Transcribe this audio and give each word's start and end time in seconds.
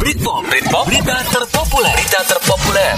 Britpop, 0.00 0.48
Britpop, 0.48 0.88
berita 0.88 1.12
terpopuler, 1.28 1.92
berita 1.92 2.24
terpopuler. 2.24 2.96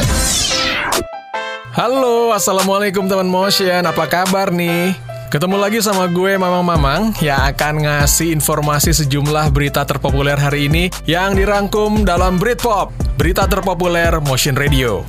Halo, 1.74 2.30
Assalamualaikum 2.30 3.10
teman 3.10 3.26
motion, 3.26 3.82
apa 3.90 4.06
kabar 4.06 4.54
nih? 4.54 4.94
Ketemu 5.26 5.58
lagi 5.58 5.82
sama 5.82 6.06
gue 6.06 6.38
Mamang 6.38 6.62
Mamang 6.62 7.02
yang 7.18 7.42
akan 7.42 7.82
ngasih 7.82 8.30
informasi 8.30 8.94
sejumlah 8.94 9.50
berita 9.50 9.82
terpopuler 9.82 10.38
hari 10.38 10.70
ini 10.70 10.94
yang 11.02 11.34
dirangkum 11.34 12.06
dalam 12.06 12.38
Britpop, 12.38 12.94
berita 13.18 13.50
terpopuler 13.50 14.22
Motion 14.22 14.54
Radio. 14.54 15.02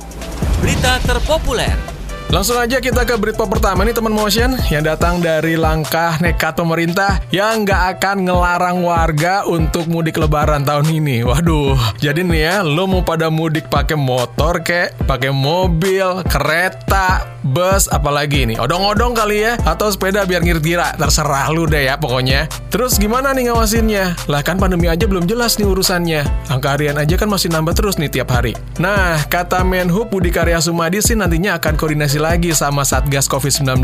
Berita 0.58 0.98
terpopuler. 0.98 1.93
Langsung 2.32 2.56
aja 2.56 2.80
kita 2.80 3.04
ke 3.04 3.14
berita 3.20 3.44
pertama 3.44 3.84
nih 3.84 3.92
teman 3.92 4.14
motion 4.16 4.56
yang 4.72 4.82
datang 4.82 5.20
dari 5.20 5.60
langkah 5.60 6.16
nekat 6.18 6.56
pemerintah 6.56 7.20
yang 7.28 7.62
nggak 7.62 7.98
akan 7.98 8.24
ngelarang 8.24 8.80
warga 8.80 9.44
untuk 9.44 9.84
mudik 9.86 10.16
lebaran 10.16 10.64
tahun 10.64 10.88
ini. 10.88 11.20
Waduh, 11.22 11.76
jadi 12.00 12.24
nih 12.24 12.40
ya, 12.40 12.54
lo 12.64 12.88
mau 12.88 13.04
pada 13.04 13.28
mudik 13.28 13.68
pakai 13.68 13.94
motor 13.94 14.64
kek, 14.64 14.96
pakai 15.04 15.30
mobil, 15.30 16.24
kereta, 16.26 17.28
bus, 17.44 17.86
apalagi 17.92 18.48
nih, 18.48 18.56
odong-odong 18.56 19.12
kali 19.12 19.44
ya, 19.44 19.60
atau 19.68 19.92
sepeda 19.92 20.24
biar 20.24 20.40
ngira 20.40 20.96
terserah 20.96 21.52
lu 21.52 21.68
deh 21.68 21.86
ya 21.86 22.00
pokoknya. 22.00 22.48
Terus 22.72 22.98
gimana 22.98 23.30
nih 23.30 23.52
ngawasinnya? 23.52 24.26
Lah 24.26 24.42
kan 24.42 24.58
pandemi 24.58 24.90
aja 24.90 25.06
belum 25.06 25.28
jelas 25.28 25.60
nih 25.60 25.68
urusannya. 25.68 26.50
Angka 26.50 26.74
harian 26.74 26.98
aja 26.98 27.14
kan 27.14 27.30
masih 27.30 27.52
nambah 27.52 27.76
terus 27.76 28.00
nih 28.00 28.10
tiap 28.10 28.32
hari. 28.34 28.56
Nah, 28.82 29.22
kata 29.30 29.62
Menhub 29.62 30.10
Budi 30.10 30.34
Karya 30.34 30.58
Sumadi 30.58 30.98
sih 30.98 31.14
nantinya 31.14 31.60
akan 31.62 31.78
koordinasi 31.78 32.13
lagi 32.18 32.50
sama 32.50 32.82
Satgas 32.82 33.30
COVID-19. 33.30 33.80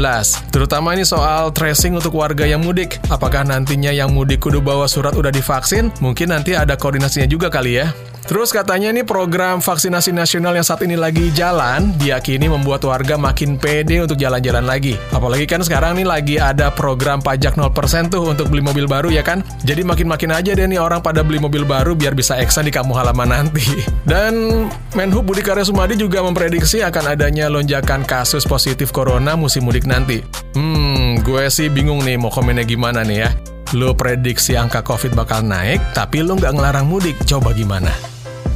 Terutama 0.51 0.93
ini 0.99 1.07
soal 1.07 1.55
tracing 1.55 1.97
untuk 1.97 2.19
warga 2.19 2.43
yang 2.45 2.61
mudik. 2.61 2.99
Apakah 3.07 3.47
nantinya 3.47 3.95
yang 3.95 4.11
mudik 4.11 4.43
kudu 4.43 4.59
bawa 4.59 4.91
surat 4.91 5.15
udah 5.15 5.31
divaksin? 5.31 5.95
Mungkin 6.03 6.35
nanti 6.35 6.59
ada 6.59 6.75
koordinasinya 6.75 7.31
juga 7.31 7.49
kali 7.49 7.79
ya. 7.79 7.91
Terus 8.27 8.53
katanya 8.53 8.93
nih 8.93 9.07
program 9.07 9.65
vaksinasi 9.65 10.13
nasional 10.13 10.53
yang 10.53 10.67
saat 10.67 10.85
ini 10.85 10.99
lagi 10.99 11.33
jalan 11.33 11.95
diyakini 11.97 12.51
membuat 12.51 12.85
warga 12.85 13.17
makin 13.17 13.57
pede 13.57 14.03
untuk 14.03 14.21
jalan-jalan 14.21 14.65
lagi. 14.65 14.99
Apalagi 15.15 15.49
kan 15.49 15.65
sekarang 15.65 15.97
nih 15.97 16.07
lagi 16.07 16.37
ada 16.37 16.69
program 16.73 17.25
pajak 17.25 17.57
0% 17.57 18.13
tuh 18.13 18.31
untuk 18.31 18.53
beli 18.53 18.61
mobil 18.61 18.85
baru 18.85 19.09
ya 19.09 19.25
kan. 19.25 19.41
Jadi 19.65 19.83
makin-makin 19.87 20.31
aja 20.35 20.53
deh 20.53 20.67
nih 20.69 20.81
orang 20.81 21.01
pada 21.01 21.25
beli 21.25 21.41
mobil 21.41 21.65
baru 21.65 21.97
biar 21.97 22.13
bisa 22.13 22.37
eksan 22.37 22.69
di 22.69 22.73
kampung 22.75 22.99
halaman 22.99 23.31
nanti. 23.31 23.65
Dan 24.11 24.67
Menhub 24.93 25.25
Budi 25.25 25.41
Karya 25.41 25.65
Sumadi 25.65 25.97
juga 25.97 26.21
memprediksi 26.21 26.83
akan 26.85 27.15
adanya 27.17 27.47
lonjakan 27.49 28.05
kasus 28.05 28.45
positif 28.45 28.91
corona 28.91 29.39
musim 29.39 29.65
mudik 29.65 29.87
nanti. 29.87 30.21
Hmm, 30.55 31.23
gue 31.23 31.47
sih 31.49 31.71
bingung 31.71 32.03
nih 32.03 32.19
mau 32.19 32.33
komennya 32.33 32.67
gimana 32.67 33.07
nih 33.07 33.19
ya. 33.27 33.31
Lo 33.71 33.95
prediksi 33.95 34.59
angka 34.59 34.83
COVID 34.83 35.15
bakal 35.15 35.47
naik, 35.47 35.79
tapi 35.95 36.27
lo 36.27 36.35
nggak 36.35 36.59
ngelarang 36.59 36.91
mudik. 36.91 37.15
Coba 37.23 37.55
gimana? 37.55 37.95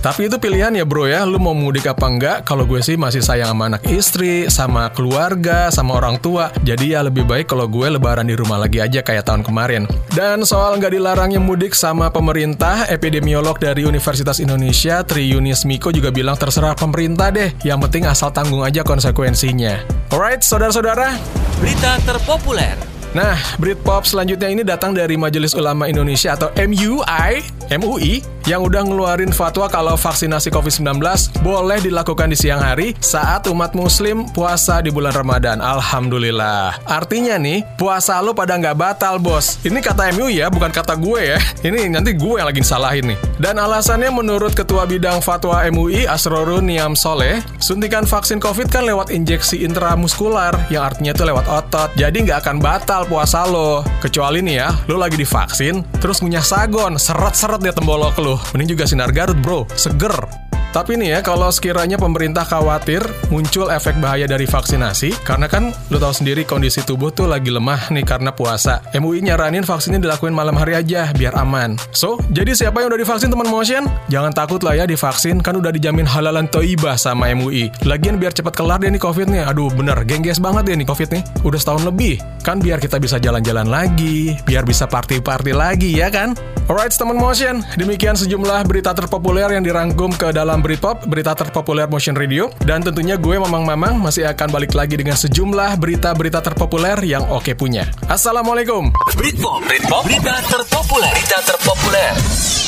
Tapi 0.02 0.26
itu 0.28 0.36
pilihan 0.36 0.74
ya 0.74 0.82
bro 0.84 1.06
ya, 1.08 1.24
lu 1.24 1.38
mau 1.40 1.54
mudik 1.54 1.86
apa 1.86 2.04
enggak? 2.10 2.44
Kalau 2.44 2.68
gue 2.68 2.82
sih 2.82 2.98
masih 2.98 3.24
sayang 3.24 3.54
sama 3.54 3.72
anak 3.72 3.88
istri, 3.88 4.50
sama 4.52 4.90
keluarga, 4.92 5.70
sama 5.70 5.96
orang 5.96 6.18
tua. 6.18 6.50
Jadi 6.66 6.92
ya 6.92 7.00
lebih 7.00 7.24
baik 7.24 7.48
kalau 7.48 7.70
gue 7.70 7.88
lebaran 7.88 8.26
di 8.26 8.34
rumah 8.34 8.58
lagi 8.60 8.82
aja 8.82 9.00
kayak 9.00 9.24
tahun 9.24 9.46
kemarin. 9.46 9.86
Dan 10.12 10.42
soal 10.44 10.76
nggak 10.82 10.92
dilarangnya 10.92 11.40
mudik 11.40 11.78
sama 11.78 12.10
pemerintah, 12.10 12.84
epidemiolog 12.90 13.56
dari 13.56 13.86
Universitas 13.86 14.42
Indonesia, 14.42 15.00
Tri 15.06 15.30
Yunis 15.30 15.64
Miko 15.64 15.94
juga 15.94 16.10
bilang 16.10 16.36
terserah 16.36 16.76
pemerintah 16.76 17.30
deh. 17.30 17.54
Yang 17.64 17.88
penting 17.88 18.04
asal 18.04 18.28
tanggung 18.34 18.60
aja 18.60 18.84
konsekuensinya. 18.84 19.78
Alright, 20.12 20.44
saudara-saudara. 20.44 21.16
Berita 21.62 21.96
terpopuler. 22.04 22.93
Nah, 23.14 23.38
Britpop 23.62 24.02
selanjutnya 24.10 24.50
ini 24.50 24.66
datang 24.66 24.90
dari 24.90 25.14
Majelis 25.14 25.54
Ulama 25.54 25.86
Indonesia 25.86 26.34
atau 26.34 26.50
MUI, 26.58 27.46
MUI, 27.70 28.26
yang 28.50 28.66
udah 28.66 28.82
ngeluarin 28.84 29.30
fatwa 29.30 29.70
kalau 29.70 29.94
vaksinasi 29.94 30.50
COVID-19 30.50 31.00
boleh 31.40 31.78
dilakukan 31.80 32.28
di 32.28 32.36
siang 32.36 32.60
hari 32.60 32.92
saat 32.98 33.46
umat 33.48 33.72
muslim 33.72 34.26
puasa 34.34 34.82
di 34.82 34.90
bulan 34.90 35.14
Ramadan. 35.14 35.62
Alhamdulillah. 35.62 36.76
Artinya 36.84 37.38
nih, 37.38 37.62
puasa 37.78 38.18
lo 38.18 38.34
pada 38.34 38.58
nggak 38.58 38.76
batal, 38.76 39.22
bos. 39.22 39.62
Ini 39.62 39.78
kata 39.78 40.10
MUI 40.12 40.42
ya, 40.42 40.50
bukan 40.50 40.74
kata 40.74 40.98
gue 40.98 41.20
ya. 41.22 41.38
Ini 41.62 41.94
nanti 41.94 42.18
gue 42.18 42.34
yang 42.36 42.50
lagi 42.50 42.66
disalahin 42.66 43.14
nih. 43.14 43.18
Dan 43.38 43.62
alasannya 43.62 44.10
menurut 44.10 44.58
Ketua 44.58 44.90
Bidang 44.90 45.22
Fatwa 45.22 45.62
MUI, 45.70 46.04
Asrorun 46.10 46.66
Niam 46.66 46.98
Soleh, 46.98 47.40
suntikan 47.62 48.04
vaksin 48.04 48.42
COVID 48.42 48.74
kan 48.74 48.84
lewat 48.84 49.14
injeksi 49.14 49.62
intramuskular, 49.62 50.52
yang 50.68 50.90
artinya 50.90 51.14
itu 51.14 51.22
lewat 51.22 51.46
otot. 51.46 51.94
Jadi 51.94 52.26
nggak 52.26 52.44
akan 52.44 52.58
batal 52.60 53.03
puasa 53.08 53.44
lo. 53.48 53.80
Kecuali 54.00 54.44
nih 54.44 54.56
ya, 54.60 54.68
lo 54.88 55.00
lagi 55.00 55.16
divaksin, 55.16 55.84
terus 56.00 56.20
ngunyah 56.20 56.44
sagon, 56.44 57.00
seret-seret 57.00 57.60
dia 57.60 57.72
tembolok 57.72 58.16
lo. 58.20 58.36
Mending 58.52 58.76
juga 58.76 58.84
sinar 58.84 59.10
Garut 59.14 59.38
bro, 59.40 59.64
seger. 59.74 60.43
Tapi 60.74 60.98
nih 60.98 61.14
ya, 61.14 61.18
kalau 61.22 61.54
sekiranya 61.54 61.94
pemerintah 61.94 62.42
khawatir 62.42 62.98
muncul 63.30 63.70
efek 63.70 63.94
bahaya 64.02 64.26
dari 64.26 64.42
vaksinasi, 64.42 65.14
karena 65.22 65.46
kan 65.46 65.70
lo 65.70 66.02
tahu 66.02 66.10
sendiri 66.10 66.42
kondisi 66.42 66.82
tubuh 66.82 67.14
tuh 67.14 67.30
lagi 67.30 67.46
lemah 67.46 67.94
nih 67.94 68.02
karena 68.02 68.34
puasa. 68.34 68.82
MUI 68.90 69.22
nyaranin 69.22 69.62
vaksinnya 69.62 70.02
dilakuin 70.02 70.34
malam 70.34 70.58
hari 70.58 70.74
aja, 70.74 71.14
biar 71.14 71.38
aman. 71.38 71.78
So, 71.94 72.18
jadi 72.34 72.58
siapa 72.58 72.82
yang 72.82 72.90
udah 72.90 72.98
divaksin 73.06 73.30
teman 73.30 73.46
motion? 73.46 73.86
Jangan 74.10 74.34
takut 74.34 74.66
lah 74.66 74.74
ya 74.74 74.82
divaksin, 74.82 75.38
kan 75.38 75.54
udah 75.54 75.70
dijamin 75.70 76.10
halalan 76.10 76.50
toibah 76.50 76.98
sama 76.98 77.30
MUI. 77.30 77.70
Lagian 77.86 78.18
biar 78.18 78.34
cepat 78.34 78.58
kelar 78.58 78.82
deh 78.82 78.90
nih 78.90 78.98
COVID 78.98 79.30
nih. 79.30 79.46
Aduh 79.46 79.70
bener, 79.70 80.02
gengges 80.02 80.42
banget 80.42 80.66
deh 80.66 80.74
nih 80.74 80.90
COVID 80.90 81.08
nih. 81.14 81.22
Udah 81.46 81.58
setahun 81.62 81.86
lebih. 81.86 82.18
Kan 82.42 82.58
biar 82.58 82.82
kita 82.82 82.98
bisa 82.98 83.22
jalan-jalan 83.22 83.70
lagi, 83.70 84.34
biar 84.42 84.66
bisa 84.66 84.90
party-party 84.90 85.54
lagi 85.54 86.02
ya 86.02 86.10
kan? 86.10 86.34
Alright 86.64 86.96
teman 86.96 87.20
motion, 87.20 87.60
demikian 87.76 88.16
sejumlah 88.16 88.64
berita 88.64 88.96
terpopuler 88.96 89.52
yang 89.52 89.60
dirangkum 89.60 90.08
ke 90.16 90.32
dalam 90.32 90.64
Britpop, 90.64 91.04
berita 91.04 91.36
terpopuler 91.36 91.84
Motion 91.92 92.16
Radio. 92.16 92.48
Dan 92.64 92.80
tentunya 92.80 93.20
gue 93.20 93.36
Mamang-Mamang 93.36 94.00
masih 94.00 94.24
akan 94.32 94.48
balik 94.48 94.72
lagi 94.72 94.96
dengan 94.96 95.12
sejumlah 95.12 95.76
berita-berita 95.76 96.40
terpopuler 96.40 96.96
yang 97.04 97.28
oke 97.28 97.52
punya. 97.52 97.84
Assalamualaikum. 98.08 98.96
Britpop, 99.12 99.60
Britpop, 99.68 100.08
berita 100.08 100.40
terpopuler, 100.48 101.12
berita 101.12 101.38
terpopuler. 101.44 102.63